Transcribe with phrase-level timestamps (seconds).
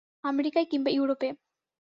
[0.23, 1.29] আমেরিকায় কিংবা ইউরোপে।